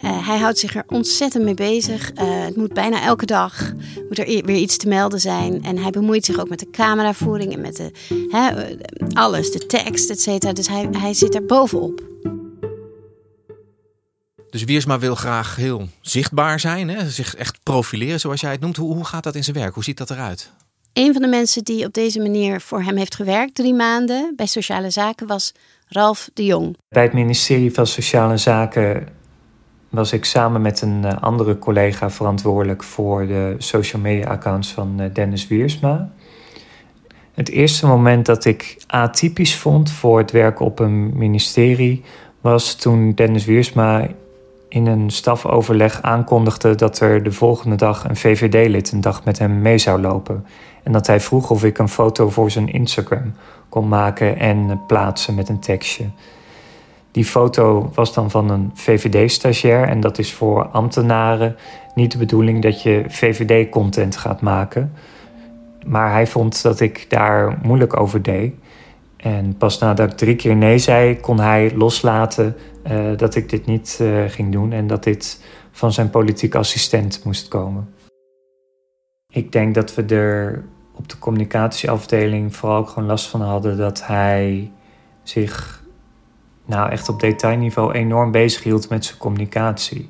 Uh, 0.06 0.28
hij 0.28 0.38
houdt 0.38 0.60
zich 0.60 0.76
er 0.76 0.84
ontzettend 0.88 1.44
mee 1.44 1.54
bezig. 1.54 2.12
Uh, 2.12 2.44
het 2.44 2.56
moet 2.56 2.74
bijna 2.74 3.02
elke 3.02 3.26
dag 3.26 3.74
moet 4.10 4.20
er 4.20 4.26
weer 4.26 4.56
iets 4.56 4.78
te 4.78 4.88
melden 4.88 5.20
zijn. 5.20 5.64
En 5.64 5.78
hij 5.78 5.90
bemoeit 5.90 6.26
zich 6.26 6.40
ook 6.40 6.50
met 6.50 6.60
de 6.60 6.70
cameravoering 6.70 7.54
en 7.54 7.62
met 7.62 7.76
de, 7.76 7.92
hè, 8.30 8.76
alles, 9.14 9.52
de 9.52 9.66
tekst, 9.66 10.10
et 10.10 10.22
cetera. 10.22 10.54
Dus 10.54 10.68
hij, 10.68 10.88
hij 10.92 11.14
zit 11.14 11.36
er 11.36 11.46
bovenop. 11.46 12.04
Dus 14.50 14.64
Wiersma 14.64 15.00
wil 15.00 15.16
graag 15.16 15.56
heel 15.56 15.88
zichtbaar 16.02 16.60
zijn, 16.60 16.90
hè? 16.90 17.10
zich 17.10 17.36
echt 17.36 17.60
profileren 17.64 18.20
zoals 18.20 18.42
jij 18.42 18.52
het 18.52 18.60
noemt. 18.60 18.78
Hoe, 18.78 18.94
hoe 18.94 19.06
gaat 19.06 19.24
dat 19.24 19.36
in 19.36 19.44
zijn 19.44 19.56
werk? 19.56 19.74
Hoe 19.74 19.84
ziet 19.84 19.98
dat 19.98 20.10
eruit? 20.10 20.52
Een 20.94 21.14
van 21.14 21.22
de 21.22 21.28
mensen 21.28 21.64
die 21.64 21.86
op 21.86 21.94
deze 21.94 22.20
manier 22.20 22.62
voor 22.62 22.84
hem 22.84 22.98
heeft 22.98 23.16
gewerkt, 23.16 23.56
drie 23.56 23.74
maanden 23.74 24.34
bij 24.36 24.46
Sociale 24.46 24.90
Zaken, 24.90 25.28
was 25.28 25.52
Ralf 25.88 26.30
de 26.34 26.46
Jong. 26.46 26.78
Bij 26.90 27.04
het 27.04 27.14
ministerie 27.14 27.74
van 27.74 27.88
Sociale 27.88 28.38
Zaken 28.38 29.08
was 29.90 30.14
ik 30.14 30.26
samen 30.26 30.62
met 30.62 30.82
een 30.82 31.06
eh, 31.06 31.22
andere 31.22 31.60
collega 31.60 32.10
verantwoordelijk 32.10 32.84
voor 32.84 33.28
de 33.28 33.56
social 33.58 34.02
media 34.02 34.28
accounts 34.28 34.72
van 34.72 35.00
eh, 35.00 35.14
Dennis 35.14 35.48
Wiersma. 35.48 36.10
Het 37.34 37.50
eerste 37.50 37.88
moment 37.88 38.26
dat 38.26 38.46
ik 38.46 38.78
atypisch 38.88 39.56
vond 39.56 39.92
voor 39.92 40.18
het 40.18 40.32
werk 40.32 40.60
op 40.60 40.80
een 40.80 41.18
ministerie 41.18 42.04
was 42.42 42.76
toen 42.76 43.14
Dennis 43.14 43.46
Wiersma 43.46 44.08
in 44.70 44.86
een 44.86 45.10
stafoverleg 45.10 46.02
aankondigde 46.02 46.76
dat 46.76 47.00
er 47.00 47.24
de 47.24 47.32
volgende 47.32 47.76
dag 47.76 48.10
een 48.10 48.16
VVD-lid 48.16 48.92
een 48.92 49.02
dag 49.02 49.24
met 49.24 49.40
hem 49.40 49.62
mee 49.62 49.78
zou 49.78 50.02
lopen. 50.02 50.46
En 50.84 50.92
dat 50.92 51.08
hij 51.08 51.20
vroeg 51.20 51.50
of 51.50 51.64
ik 51.64 51.78
een 51.78 51.90
foto 51.90 52.30
voor 52.30 52.52
zijn 52.52 52.72
Instagram 52.72 53.34
kon 53.70 53.88
maken 53.88 54.40
en 54.40 54.82
plaatsen 54.88 55.36
met 55.36 55.50
een 55.50 55.60
tekstje. 55.60 56.06
Die 57.16 57.26
foto 57.26 57.90
was 57.94 58.14
dan 58.14 58.32
van 58.32 58.50
een 58.50 58.72
VVD-stagiair 58.74 59.88
en 59.88 60.00
dat 60.00 60.20
is 60.20 60.34
voor 60.34 60.68
ambtenaren 60.68 61.56
niet 61.94 62.12
de 62.12 62.18
bedoeling 62.18 62.62
dat 62.62 62.82
je 62.82 63.04
VVD-content 63.08 64.18
gaat 64.18 64.42
maken. 64.42 64.94
Maar 65.86 66.12
hij 66.12 66.28
vond 66.28 66.62
dat 66.62 66.80
ik 66.80 67.06
daar 67.10 67.58
moeilijk 67.64 68.00
over 68.00 68.22
deed. 68.22 68.54
En 69.18 69.58
pas 69.58 69.80
nadat 69.80 70.12
ik 70.12 70.18
drie 70.18 70.36
keer 70.36 70.56
nee 70.56 70.78
zei, 70.78 71.20
kon 71.20 71.40
hij 71.40 71.76
loslaten 71.76 72.56
uh, 72.92 73.18
dat 73.18 73.36
ik 73.36 73.50
dit 73.50 73.66
niet 73.66 74.00
uh, 74.02 74.24
ging 74.28 74.52
doen 74.52 74.72
en 74.72 74.88
dat 74.88 75.04
dit 75.04 75.44
van 75.72 75.94
zijn 75.94 76.10
politieke 76.10 76.58
assistent 76.58 77.24
moest 77.24 77.48
komen. 77.48 77.94
Ik 79.30 79.52
denk 79.52 79.76
dat 79.76 79.96
we 79.96 80.06
er 80.06 80.66
op 80.96 81.10
de 81.10 81.20
communicatieafdeling 81.20 82.56
vooral 82.56 82.78
ook 82.78 82.90
gewoon 82.90 83.08
last 83.08 83.28
van 83.28 83.42
hadden 83.42 83.78
dat 83.78 84.06
hij 84.06 84.72
zich 85.24 85.75
nou 86.66 86.90
echt 86.90 87.10
op 87.10 87.20
detailniveau 87.20 87.94
enorm 87.94 88.32
bezig 88.32 88.64
hield 88.64 88.90
met 88.90 89.06
zijn 89.06 89.18
communicatie. 89.18 90.10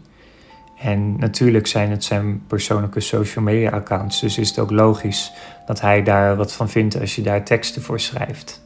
En 0.77 1.17
natuurlijk 1.17 1.67
zijn 1.67 1.91
het 1.91 2.03
zijn 2.03 2.43
persoonlijke 2.47 3.00
social 3.00 3.43
media 3.43 3.69
accounts, 3.69 4.19
dus 4.19 4.38
is 4.38 4.50
het 4.50 4.59
ook 4.59 4.71
logisch 4.71 5.31
dat 5.65 5.81
hij 5.81 6.03
daar 6.03 6.35
wat 6.35 6.53
van 6.53 6.69
vindt 6.69 7.00
als 7.00 7.15
je 7.15 7.21
daar 7.21 7.43
teksten 7.43 7.81
voor 7.81 8.00
schrijft. 8.00 8.63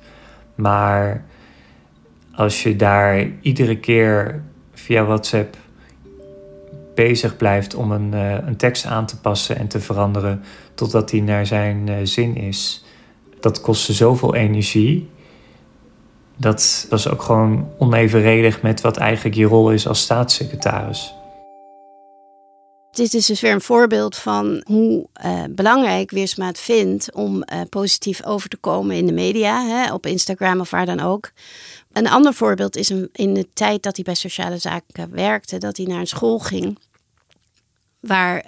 Maar 0.55 1.24
als 2.36 2.63
je 2.63 2.75
daar 2.75 3.27
iedere 3.41 3.77
keer 3.77 4.41
via 4.74 5.05
WhatsApp 5.05 5.58
bezig 6.96 7.38
blijft 7.38 7.75
om 7.75 7.91
een, 7.91 8.12
uh, 8.13 8.34
een 8.46 8.58
tekst 8.58 8.86
aan 8.86 9.05
te 9.05 9.19
passen 9.19 9.58
en 9.58 9.67
te 9.67 9.79
veranderen 9.79 10.43
totdat 10.74 11.10
die 11.10 11.24
naar 11.24 11.46
zijn 11.46 11.88
uh, 11.88 11.96
zin 12.03 12.36
is, 12.36 12.86
dat 13.39 13.62
kostte 13.62 13.93
zoveel 13.93 14.36
energie. 14.36 15.10
Dat 16.39 16.86
was 16.89 17.08
ook 17.08 17.22
gewoon 17.22 17.69
onevenredig 17.77 18.62
met 18.62 18.81
wat 18.81 18.98
eigenlijk 18.98 19.36
je 19.36 19.46
rol 19.46 19.72
is 19.72 19.88
als 19.88 20.01
staatssecretaris. 20.01 21.13
Dit 22.91 23.13
is 23.13 23.25
dus 23.25 23.41
weer 23.41 23.51
een 23.51 23.62
voorbeeld 23.62 24.15
van 24.15 24.63
hoe 24.65 25.08
uh, 25.25 25.43
belangrijk 25.50 26.12
Weersma 26.12 26.46
het 26.46 26.60
vindt 26.60 27.13
om 27.13 27.36
uh, 27.36 27.62
positief 27.69 28.24
over 28.25 28.50
te 28.50 28.58
komen 28.58 28.96
in 28.96 29.05
de 29.05 29.13
media, 29.13 29.65
hè, 29.65 29.93
op 29.93 30.05
Instagram 30.05 30.60
of 30.60 30.69
waar 30.69 30.86
dan 30.86 31.00
ook. 31.00 31.31
Een 31.91 32.10
ander 32.10 32.34
voorbeeld 32.34 32.75
is 32.75 32.89
in 33.12 33.34
de 33.34 33.48
tijd 33.53 33.84
dat 33.84 33.96
hij 33.96 34.05
bij 34.05 34.13
sociale 34.13 34.58
zaken 34.58 35.12
werkte, 35.12 35.58
dat 35.58 35.77
hij 35.77 35.86
naar 35.86 36.00
een 36.00 36.08
school 36.08 36.39
ging 36.39 36.77
waar 38.00 38.46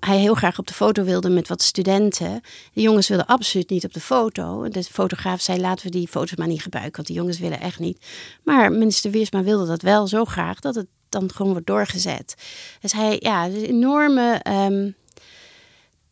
hij 0.00 0.18
heel 0.18 0.34
graag 0.34 0.58
op 0.58 0.66
de 0.66 0.74
foto 0.74 1.04
wilde 1.04 1.28
met 1.28 1.48
wat 1.48 1.62
studenten. 1.62 2.40
De 2.72 2.80
jongens 2.80 3.08
wilden 3.08 3.26
absoluut 3.26 3.70
niet 3.70 3.84
op 3.84 3.92
de 3.92 4.00
foto. 4.00 4.68
De 4.68 4.82
fotograaf 4.82 5.40
zei: 5.40 5.60
laten 5.60 5.84
we 5.84 5.90
die 5.90 6.08
foto's 6.08 6.36
maar 6.36 6.46
niet 6.46 6.62
gebruiken, 6.62 6.94
want 6.94 7.06
die 7.06 7.16
jongens 7.16 7.38
willen 7.38 7.60
echt 7.60 7.78
niet. 7.78 8.04
Maar 8.42 8.72
minister 8.72 9.10
Wiersma 9.10 9.42
wilde 9.42 9.66
dat 9.66 9.82
wel 9.82 10.06
zo 10.06 10.24
graag 10.24 10.60
dat 10.60 10.74
het 10.74 10.86
dan 11.08 11.32
gewoon 11.32 11.52
wordt 11.52 11.66
doorgezet. 11.66 12.34
Dus 12.80 12.92
hij, 12.92 13.16
ja, 13.20 13.44
een 13.44 13.64
enorme 13.64 14.40
um, 14.48 14.94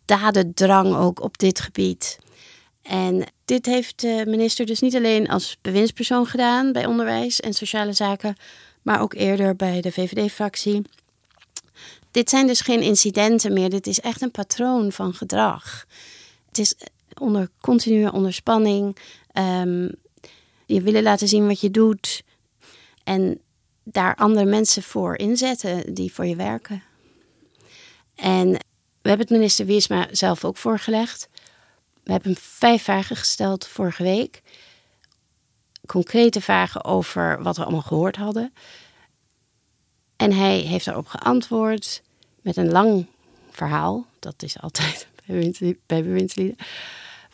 dadendrang 0.04 0.97
ook 0.97 1.23
op 1.23 1.38
dit 1.38 1.61
gebied. 1.61 2.19
En 2.83 3.25
dit 3.45 3.66
heeft 3.66 4.00
de 4.00 4.25
minister 4.26 4.66
dus 4.66 4.81
niet 4.81 4.97
alleen 4.97 5.28
als 5.28 5.59
bewindspersoon 5.61 6.26
gedaan 6.26 6.73
bij 6.73 6.87
onderwijs 6.87 7.40
en 7.40 7.54
sociale 7.54 7.93
zaken, 7.93 8.37
maar 8.83 9.00
ook 9.00 9.14
eerder 9.14 9.57
bij 9.57 9.81
de 9.81 9.93
VVD-fractie. 9.93 10.83
Dit 12.14 12.30
zijn 12.30 12.47
dus 12.47 12.61
geen 12.61 12.83
incidenten 12.83 13.52
meer, 13.52 13.71
dit 13.71 13.87
is 13.87 14.00
echt 14.00 14.23
een 14.23 14.30
patroon 14.30 14.92
van 14.92 15.14
gedrag. 15.14 15.87
Het 16.49 16.59
is 16.59 16.75
onder 17.21 17.50
continue 17.61 18.12
onderspanning. 18.12 18.97
Um, 19.33 19.94
je 20.66 20.83
willen 20.83 21.02
laten 21.02 21.28
zien 21.28 21.47
wat 21.47 21.61
je 21.61 21.71
doet. 21.71 22.23
En 23.04 23.40
daar 23.85 24.14
andere 24.14 24.44
mensen 24.47 24.83
voor 24.83 25.16
inzetten 25.18 25.94
die 25.94 26.12
voor 26.12 26.26
je 26.26 26.37
werken. 26.37 26.83
En 28.14 28.50
we 29.02 29.09
hebben 29.09 29.26
het 29.26 29.37
minister 29.37 29.66
Wiersma 29.66 30.09
zelf 30.11 30.44
ook 30.44 30.56
voorgelegd. 30.56 31.28
We 32.02 32.12
hebben 32.12 32.33
hem 32.33 32.40
vijf 32.42 32.83
vragen 32.83 33.16
gesteld 33.16 33.66
vorige 33.66 34.02
week. 34.02 34.42
concrete 35.87 36.40
vragen 36.40 36.85
over 36.85 37.42
wat 37.42 37.56
we 37.56 37.62
allemaal 37.62 37.83
gehoord 37.83 38.16
hadden. 38.16 38.52
En 40.16 40.33
hij 40.33 40.59
heeft 40.59 40.85
daarop 40.85 41.06
geantwoord 41.06 42.02
met 42.40 42.56
een 42.56 42.71
lang 42.71 43.06
verhaal. 43.50 44.06
Dat 44.18 44.42
is 44.42 44.61
altijd 44.61 45.06
bij 45.87 46.02
bewindslieden. 46.02 46.56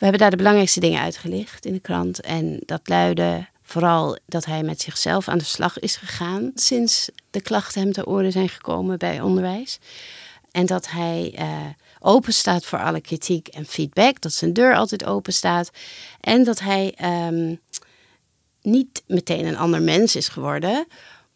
We 0.00 0.06
hebben 0.06 0.20
daar 0.20 0.30
de 0.30 0.36
belangrijkste 0.36 0.80
dingen 0.80 1.00
uitgelicht 1.00 1.66
in 1.66 1.72
de 1.72 1.80
krant. 1.80 2.20
En 2.20 2.60
dat 2.66 2.80
luidde 2.84 3.46
vooral 3.62 4.18
dat 4.26 4.44
hij 4.44 4.62
met 4.62 4.80
zichzelf 4.80 5.28
aan 5.28 5.38
de 5.38 5.44
slag 5.44 5.78
is 5.78 5.96
gegaan 5.96 6.50
sinds 6.54 7.10
de 7.30 7.40
klachten 7.40 7.82
hem 7.82 7.92
te 7.92 8.06
oren 8.06 8.32
zijn 8.32 8.48
gekomen 8.48 8.98
bij 8.98 9.20
onderwijs. 9.20 9.78
En 10.50 10.66
dat 10.66 10.90
hij 10.90 11.34
uh, 11.38 11.46
open 12.00 12.32
staat 12.32 12.64
voor 12.64 12.78
alle 12.82 13.00
kritiek 13.00 13.48
en 13.48 13.66
feedback. 13.66 14.20
Dat 14.20 14.32
zijn 14.32 14.52
deur 14.52 14.74
altijd 14.74 15.04
open 15.04 15.32
staat. 15.32 15.70
En 16.20 16.44
dat 16.44 16.60
hij 16.60 16.94
um, 17.28 17.60
niet 18.62 19.02
meteen 19.06 19.46
een 19.46 19.56
ander 19.56 19.82
mens 19.82 20.16
is 20.16 20.28
geworden. 20.28 20.86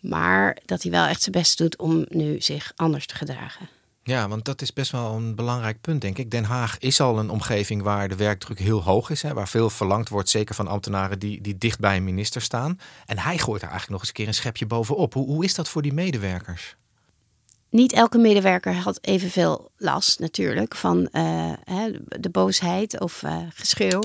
Maar 0.05 0.59
dat 0.65 0.83
hij 0.83 0.91
wel 0.91 1.07
echt 1.07 1.23
zijn 1.23 1.35
best 1.35 1.59
doet 1.59 1.79
om 1.79 2.07
nu 2.09 2.41
zich 2.41 2.73
anders 2.77 3.07
te 3.07 3.15
gedragen. 3.15 3.69
Ja, 4.03 4.29
want 4.29 4.45
dat 4.45 4.63
is 4.63 4.73
best 4.73 4.91
wel 4.91 5.15
een 5.15 5.35
belangrijk 5.35 5.81
punt, 5.81 6.01
denk 6.01 6.19
ik. 6.19 6.31
Den 6.31 6.45
Haag 6.45 6.79
is 6.79 7.01
al 7.01 7.19
een 7.19 7.31
omgeving 7.31 7.83
waar 7.83 8.09
de 8.09 8.17
werkdruk 8.17 8.59
heel 8.59 8.83
hoog 8.83 9.11
is. 9.11 9.23
Hè, 9.23 9.35
waar 9.35 9.49
veel 9.49 9.71
verlangd 9.71 10.09
wordt, 10.09 10.29
zeker 10.29 10.55
van 10.55 10.69
ambtenaren 10.69 11.19
die, 11.19 11.41
die 11.41 11.59
dicht 11.59 11.79
bij 11.79 11.97
een 11.97 12.05
minister 12.05 12.43
staan. 12.43 12.79
En 13.07 13.19
hij 13.19 13.39
gooit 13.39 13.63
er 13.63 13.69
eigenlijk 13.69 13.91
nog 13.91 14.01
eens 14.01 14.09
een 14.09 14.15
keer 14.15 14.27
een 14.27 14.35
schepje 14.35 14.67
bovenop. 14.67 15.15
Hoe, 15.15 15.27
hoe 15.27 15.45
is 15.45 15.55
dat 15.55 15.69
voor 15.69 15.83
die 15.83 15.93
medewerkers? 15.93 16.77
Niet 17.71 17.93
elke 17.93 18.19
medewerker 18.19 18.75
had 18.75 18.99
evenveel 19.01 19.71
last 19.77 20.19
natuurlijk 20.19 20.75
van 20.75 21.09
uh, 21.13 21.53
de 22.21 22.31
boosheid 22.31 23.01
of 23.01 23.23
uh, 23.23 23.37
geschreeuw. 23.55 24.03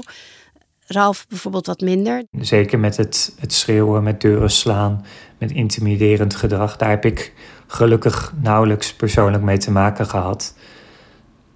Ralf 0.92 1.26
bijvoorbeeld 1.28 1.66
wat 1.66 1.82
minder. 1.82 2.24
Zeker 2.32 2.80
met 2.80 2.98
het, 2.98 3.36
het 3.40 3.54
schreeuwen, 3.54 4.04
met 4.04 4.22
deuren 4.22 4.52
slaan, 4.52 5.06
met 5.38 5.52
intimiderend 5.52 6.36
gedrag. 6.36 6.78
Daar 6.78 6.90
heb 6.90 7.06
ik 7.06 7.34
gelukkig 7.68 8.34
nauwelijks 8.42 8.94
persoonlijk 8.94 9.44
mee 9.44 9.58
te 9.58 9.72
maken 9.72 10.06
gehad. 10.06 10.56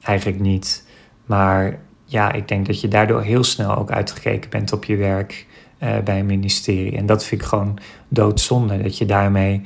Eigenlijk 0.01 0.39
niet. 0.39 0.87
Maar 1.25 1.79
ja, 2.05 2.31
ik 2.31 2.47
denk 2.47 2.65
dat 2.65 2.81
je 2.81 2.87
daardoor 2.87 3.21
heel 3.21 3.43
snel 3.43 3.75
ook 3.75 3.91
uitgekeken 3.91 4.49
bent 4.49 4.73
op 4.73 4.83
je 4.83 4.95
werk 4.95 5.47
uh, 5.79 5.99
bij 5.99 6.19
een 6.19 6.25
ministerie. 6.25 6.97
En 6.97 7.05
dat 7.05 7.23
vind 7.23 7.41
ik 7.41 7.47
gewoon 7.47 7.79
doodzonde. 8.07 8.81
Dat 8.81 8.97
je 8.97 9.05
daarmee 9.05 9.61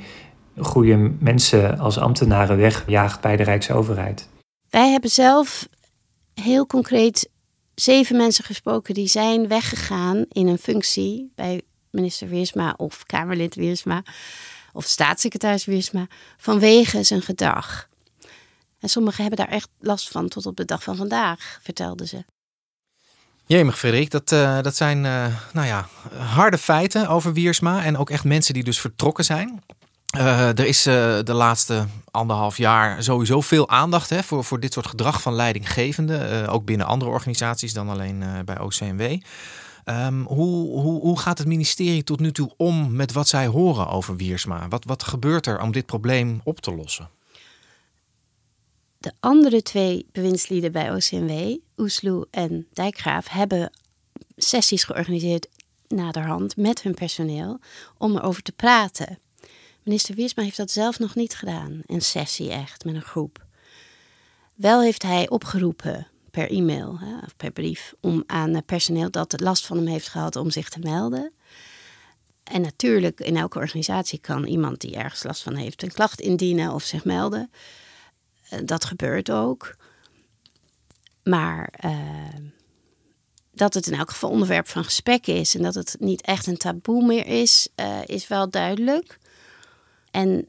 goede 0.58 1.12
mensen 1.18 1.78
als 1.78 1.98
ambtenaren 1.98 2.56
wegjaagt 2.56 3.20
bij 3.20 3.36
de 3.36 3.42
Rijksoverheid. 3.42 4.28
Wij 4.70 4.90
hebben 4.90 5.10
zelf 5.10 5.68
heel 6.34 6.66
concreet 6.66 7.30
zeven 7.80 8.16
mensen 8.16 8.44
gesproken 8.44 8.94
die 8.94 9.06
zijn 9.06 9.48
weggegaan 9.48 10.24
in 10.28 10.46
een 10.46 10.58
functie 10.58 11.32
bij 11.34 11.62
minister 11.90 12.28
Wiersma 12.28 12.74
of 12.76 13.04
Kamerlid 13.04 13.54
Wiersma 13.54 14.02
of 14.72 14.84
staatssecretaris 14.84 15.64
Wiersma 15.64 16.06
vanwege 16.36 17.02
zijn 17.02 17.22
gedrag. 17.22 17.88
En 18.80 18.88
sommigen 18.88 19.24
hebben 19.24 19.46
daar 19.46 19.54
echt 19.54 19.68
last 19.80 20.08
van 20.08 20.28
tot 20.28 20.46
op 20.46 20.56
de 20.56 20.64
dag 20.64 20.82
van 20.82 20.96
vandaag, 20.96 21.58
vertelden 21.62 22.08
ze. 22.08 22.24
Jemig, 23.46 23.78
Frederik, 23.78 24.10
dat, 24.10 24.32
uh, 24.32 24.62
dat 24.62 24.76
zijn 24.76 25.04
uh, 25.04 25.26
nou 25.52 25.66
ja, 25.66 25.88
harde 26.16 26.58
feiten 26.58 27.08
over 27.08 27.32
Wiersma 27.32 27.84
en 27.84 27.96
ook 27.96 28.10
echt 28.10 28.24
mensen 28.24 28.54
die 28.54 28.64
dus 28.64 28.80
vertrokken 28.80 29.24
zijn. 29.24 29.62
Uh, 30.16 30.48
er 30.48 30.66
is 30.66 30.82
de 30.82 31.32
laatste 31.32 31.86
anderhalf 32.10 32.56
jaar 32.56 33.02
sowieso 33.02 33.40
veel 33.40 33.68
aandacht 33.68 34.10
hè, 34.10 34.22
voor, 34.22 34.44
voor 34.44 34.60
dit 34.60 34.72
soort 34.72 34.86
gedrag 34.86 35.22
van 35.22 35.34
leidinggevenden. 35.34 36.48
ook 36.48 36.64
binnen 36.64 36.86
andere 36.86 37.10
organisaties 37.10 37.72
dan 37.72 37.88
alleen 37.88 38.24
bij 38.44 38.60
OCMW. 38.60 39.16
Um, 39.88 40.24
hoe, 40.26 40.80
hoe, 40.80 41.00
hoe 41.00 41.18
gaat 41.18 41.38
het 41.38 41.46
ministerie 41.46 42.04
tot 42.04 42.20
nu 42.20 42.32
toe 42.32 42.52
om 42.56 42.96
met 42.96 43.12
wat 43.12 43.28
zij 43.28 43.46
horen 43.46 43.88
over 43.88 44.16
Wiersma? 44.16 44.68
Wat, 44.68 44.84
wat 44.84 45.02
gebeurt 45.02 45.46
er 45.46 45.60
om 45.60 45.72
dit 45.72 45.86
probleem 45.86 46.40
op 46.44 46.60
te 46.60 46.74
lossen? 46.74 47.10
De 48.98 49.12
andere 49.20 49.62
twee 49.62 50.06
bewindslieden 50.12 50.72
bij 50.72 50.94
OCMW, 50.94 51.56
Oesloe 51.76 52.26
en 52.30 52.66
Dijkgraaf, 52.72 53.28
hebben 53.28 53.72
sessies 54.36 54.84
georganiseerd 54.84 55.48
naderhand 55.88 56.56
met 56.56 56.82
hun 56.82 56.94
personeel 56.94 57.60
om 57.98 58.16
erover 58.16 58.42
te 58.42 58.52
praten. 58.52 59.18
Minister 59.88 60.14
Wiersma 60.14 60.42
heeft 60.42 60.56
dat 60.56 60.70
zelf 60.70 60.98
nog 60.98 61.14
niet 61.14 61.34
gedaan, 61.34 61.82
een 61.86 62.02
sessie 62.02 62.50
echt 62.50 62.84
met 62.84 62.94
een 62.94 63.02
groep. 63.02 63.46
Wel 64.54 64.82
heeft 64.82 65.02
hij 65.02 65.28
opgeroepen 65.28 66.06
per 66.30 66.50
e-mail 66.50 66.98
hè, 66.98 67.18
of 67.18 67.36
per 67.36 67.50
brief 67.50 67.94
om 68.00 68.22
aan 68.26 68.64
personeel 68.64 69.10
dat 69.10 69.40
last 69.40 69.66
van 69.66 69.76
hem 69.76 69.86
heeft 69.86 70.08
gehad 70.08 70.36
om 70.36 70.50
zich 70.50 70.68
te 70.68 70.78
melden. 70.78 71.32
En 72.44 72.60
natuurlijk, 72.60 73.20
in 73.20 73.36
elke 73.36 73.58
organisatie 73.58 74.18
kan 74.18 74.44
iemand 74.44 74.80
die 74.80 74.96
ergens 74.96 75.22
last 75.22 75.42
van 75.42 75.54
heeft 75.54 75.82
een 75.82 75.92
klacht 75.92 76.20
indienen 76.20 76.72
of 76.74 76.82
zich 76.82 77.04
melden. 77.04 77.50
Eh, 78.48 78.58
dat 78.64 78.84
gebeurt 78.84 79.30
ook. 79.30 79.76
Maar 81.22 81.72
uh, 81.84 82.50
dat 83.52 83.74
het 83.74 83.86
in 83.86 83.98
elk 83.98 84.10
geval 84.10 84.30
onderwerp 84.30 84.68
van 84.68 84.84
gesprek 84.84 85.26
is 85.26 85.54
en 85.54 85.62
dat 85.62 85.74
het 85.74 85.96
niet 85.98 86.20
echt 86.20 86.46
een 86.46 86.56
taboe 86.56 87.06
meer 87.06 87.26
is, 87.26 87.68
uh, 87.76 87.98
is 88.06 88.28
wel 88.28 88.50
duidelijk. 88.50 89.18
En 90.10 90.48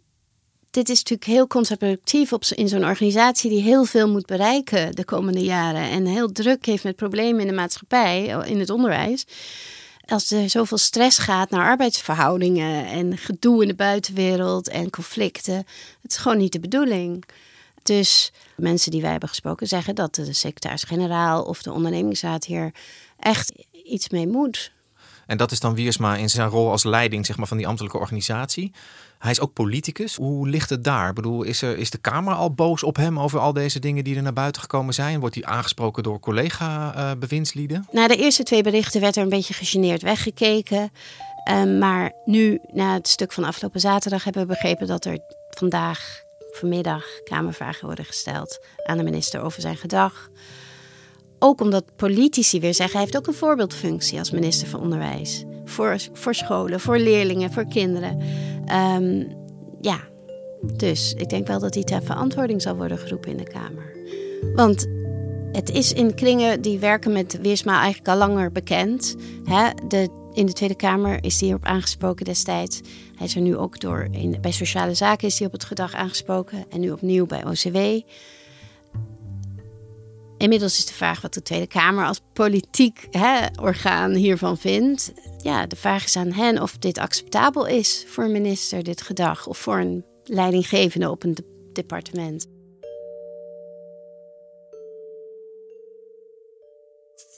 dit 0.71 0.89
is 0.89 0.97
natuurlijk 0.97 1.29
heel 1.29 1.47
contraproductief 1.47 2.33
op, 2.33 2.43
in 2.45 2.67
zo'n 2.67 2.85
organisatie 2.85 3.49
die 3.49 3.61
heel 3.61 3.85
veel 3.85 4.09
moet 4.09 4.25
bereiken 4.25 4.95
de 4.95 5.05
komende 5.05 5.43
jaren. 5.43 5.89
En 5.89 6.05
heel 6.05 6.31
druk 6.31 6.65
heeft 6.65 6.83
met 6.83 6.95
problemen 6.95 7.41
in 7.41 7.47
de 7.47 7.53
maatschappij, 7.53 8.25
in 8.45 8.59
het 8.59 8.69
onderwijs. 8.69 9.25
Als 10.05 10.31
er 10.31 10.49
zoveel 10.49 10.77
stress 10.77 11.17
gaat 11.17 11.49
naar 11.49 11.69
arbeidsverhoudingen 11.69 12.85
en 12.85 13.17
gedoe 13.17 13.61
in 13.61 13.67
de 13.67 13.75
buitenwereld 13.75 14.69
en 14.69 14.89
conflicten. 14.89 15.65
Het 16.01 16.11
is 16.11 16.17
gewoon 16.17 16.37
niet 16.37 16.51
de 16.51 16.59
bedoeling. 16.59 17.23
Dus 17.83 18.31
mensen 18.55 18.91
die 18.91 19.01
wij 19.01 19.11
hebben 19.11 19.29
gesproken 19.29 19.67
zeggen 19.67 19.95
dat 19.95 20.15
de 20.15 20.33
secretaris-generaal 20.33 21.43
of 21.43 21.61
de 21.61 21.71
ondernemingsraad 21.71 22.45
hier 22.45 22.73
echt 23.19 23.51
iets 23.71 24.09
mee 24.09 24.27
moet. 24.27 24.71
En 25.29 25.37
dat 25.37 25.51
is 25.51 25.59
dan 25.59 25.75
Wiersma 25.75 26.15
in 26.15 26.29
zijn 26.29 26.49
rol 26.49 26.71
als 26.71 26.83
leiding 26.83 27.25
zeg 27.25 27.37
maar, 27.37 27.47
van 27.47 27.57
die 27.57 27.67
ambtelijke 27.67 27.97
organisatie. 27.97 28.71
Hij 29.19 29.31
is 29.31 29.39
ook 29.39 29.53
politicus. 29.53 30.15
Hoe 30.15 30.49
ligt 30.49 30.69
het 30.69 30.83
daar? 30.83 31.09
Ik 31.09 31.15
bedoel, 31.15 31.43
is, 31.43 31.61
er, 31.61 31.77
is 31.77 31.89
de 31.89 31.97
Kamer 31.97 32.33
al 32.33 32.53
boos 32.53 32.83
op 32.83 32.95
hem 32.95 33.19
over 33.19 33.39
al 33.39 33.53
deze 33.53 33.79
dingen 33.79 34.03
die 34.03 34.15
er 34.15 34.21
naar 34.21 34.33
buiten 34.33 34.61
gekomen 34.61 34.93
zijn? 34.93 35.19
Wordt 35.19 35.35
hij 35.35 35.43
aangesproken 35.43 36.03
door 36.03 36.19
collega-bewindslieden? 36.19 37.87
Na 37.91 38.07
de 38.07 38.15
eerste 38.15 38.43
twee 38.43 38.63
berichten 38.63 39.01
werd 39.01 39.15
er 39.15 39.23
een 39.23 39.29
beetje 39.29 39.53
gegeneerd 39.53 40.01
weggekeken. 40.01 40.91
Uh, 41.49 41.79
maar 41.79 42.11
nu, 42.25 42.59
na 42.71 42.93
het 42.93 43.07
stuk 43.07 43.31
van 43.31 43.43
afgelopen 43.43 43.79
zaterdag, 43.79 44.23
hebben 44.23 44.41
we 44.41 44.47
begrepen 44.47 44.87
dat 44.87 45.05
er 45.05 45.19
vandaag, 45.49 46.23
vanmiddag, 46.51 47.03
Kamervragen 47.23 47.85
worden 47.85 48.05
gesteld 48.05 48.59
aan 48.85 48.97
de 48.97 49.03
minister 49.03 49.41
over 49.41 49.61
zijn 49.61 49.77
gedrag. 49.77 50.29
Ook 51.39 51.61
omdat 51.61 51.95
politici 51.95 52.59
weer 52.59 52.73
zeggen, 52.73 52.95
hij 52.95 53.05
heeft 53.05 53.17
ook 53.17 53.27
een 53.27 53.39
voorbeeldfunctie 53.39 54.19
als 54.19 54.31
minister 54.31 54.67
van 54.67 54.79
Onderwijs. 54.79 55.43
Voor, 55.65 55.97
voor 56.13 56.35
scholen, 56.35 56.79
voor 56.79 56.97
leerlingen, 56.97 57.51
voor 57.51 57.67
kinderen. 57.67 58.21
Um, 58.71 59.27
ja, 59.81 59.99
dus 60.61 61.13
ik 61.13 61.29
denk 61.29 61.47
wel 61.47 61.59
dat 61.59 61.73
hij 61.73 61.83
ter 61.83 62.03
verantwoording 62.03 62.61
zal 62.61 62.75
worden 62.75 62.97
geroepen 62.97 63.31
in 63.31 63.37
de 63.37 63.51
Kamer. 63.51 63.93
Want 64.55 64.87
het 65.51 65.69
is 65.69 65.93
in 65.93 66.15
kringen 66.15 66.61
die 66.61 66.79
werken 66.79 67.11
met 67.11 67.39
Weersma 67.41 67.81
eigenlijk 67.81 68.07
al 68.07 68.17
langer 68.17 68.51
bekend. 68.51 69.15
Hè? 69.43 69.69
De, 69.87 70.09
in 70.33 70.45
de 70.45 70.53
Tweede 70.53 70.75
Kamer 70.75 71.23
is 71.23 71.39
hij 71.39 71.47
hierop 71.47 71.65
aangesproken 71.65 72.25
destijds. 72.25 72.81
Hij 73.15 73.27
is 73.27 73.35
er 73.35 73.41
nu 73.41 73.57
ook 73.57 73.79
door, 73.79 74.07
in, 74.11 74.37
bij 74.41 74.51
Sociale 74.51 74.93
Zaken 74.93 75.27
is 75.27 75.37
hij 75.37 75.47
op 75.47 75.53
het 75.53 75.63
gedrag 75.63 75.93
aangesproken. 75.93 76.65
En 76.69 76.79
nu 76.79 76.91
opnieuw 76.91 77.25
bij 77.25 77.45
OCW. 77.45 77.77
Inmiddels 80.39 80.77
is 80.77 80.85
de 80.85 80.93
vraag 80.93 81.21
wat 81.21 81.33
de 81.33 81.41
Tweede 81.41 81.67
Kamer 81.67 82.05
als 82.05 82.21
politiek 82.33 83.07
hè, 83.11 83.45
orgaan 83.61 84.13
hiervan 84.13 84.57
vindt. 84.57 85.11
Ja, 85.37 85.65
de 85.65 85.75
vraag 85.75 86.03
is 86.03 86.15
aan 86.15 86.31
hen 86.31 86.61
of 86.61 86.77
dit 86.77 86.97
acceptabel 86.97 87.65
is 87.65 88.05
voor 88.07 88.23
een 88.23 88.31
minister, 88.31 88.83
dit 88.83 89.01
gedrag, 89.01 89.47
of 89.47 89.57
voor 89.57 89.79
een 89.79 90.05
leidinggevende 90.23 91.09
op 91.09 91.23
een 91.23 91.33
de 91.33 91.69
departement. 91.73 92.47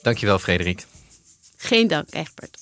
Dankjewel, 0.02 0.38
Frederik. 0.38 0.86
Geen 1.56 1.88
dank, 1.88 2.06
Egbert. 2.10 2.58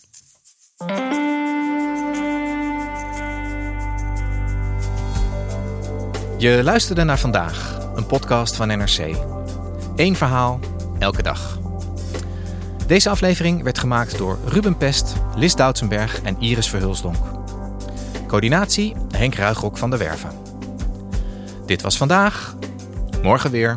Je 6.38 6.60
luisterde 6.62 7.04
naar 7.04 7.18
vandaag, 7.18 7.88
een 7.94 8.06
podcast 8.06 8.56
van 8.56 8.68
NRC. 8.68 9.39
Eén 9.96 10.16
verhaal, 10.16 10.60
elke 10.98 11.22
dag. 11.22 11.58
Deze 12.86 13.10
aflevering 13.10 13.62
werd 13.62 13.78
gemaakt 13.78 14.18
door 14.18 14.38
Ruben 14.44 14.76
Pest, 14.76 15.14
Lis 15.34 15.54
Doutsenberg 15.54 16.22
en 16.22 16.36
Iris 16.38 16.68
Verhulsdonk. 16.68 17.16
Coördinatie 18.26 18.96
Henk 19.10 19.34
Ruigrok 19.34 19.78
van 19.78 19.90
de 19.90 19.96
Werven. 19.96 20.30
Dit 21.66 21.82
was 21.82 21.96
vandaag. 21.96 22.56
Morgen 23.22 23.50
weer. 23.50 23.76